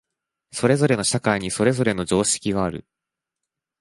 [0.51, 2.87] それぞれの社会にそれぞれの常識がある。